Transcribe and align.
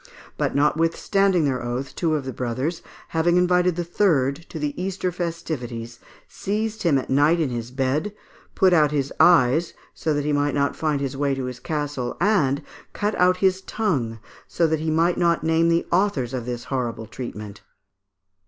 But, 0.35 0.55
notwithstanding 0.55 1.45
their 1.45 1.61
oath, 1.61 1.95
two 1.95 2.15
of 2.15 2.25
the 2.25 2.33
brothers, 2.33 2.81
having 3.09 3.37
invited 3.37 3.75
the 3.75 3.83
third 3.83 4.37
to 4.49 4.57
the 4.57 4.73
Easter 4.81 5.11
festivities, 5.11 5.99
seized 6.27 6.81
him 6.81 6.97
at 6.97 7.11
night 7.11 7.39
in 7.39 7.49
his 7.51 7.69
bed, 7.69 8.11
put 8.55 8.73
out 8.73 8.89
his 8.89 9.13
eyes 9.19 9.75
so 9.93 10.11
that 10.15 10.25
he 10.25 10.33
might 10.33 10.55
not 10.55 10.75
find 10.75 11.07
the 11.07 11.17
way 11.19 11.35
to 11.35 11.45
his 11.45 11.59
castle, 11.59 12.17
and 12.19 12.63
cut 12.93 13.13
out 13.19 13.37
his 13.45 13.61
tongue 13.61 14.17
so 14.47 14.65
that 14.65 14.79
he 14.79 14.89
might 14.89 15.19
not 15.19 15.43
name 15.43 15.69
the 15.69 15.85
authors 15.91 16.33
of 16.33 16.47
this 16.47 16.63
horrible 16.73 17.05
treatment. 17.05 17.61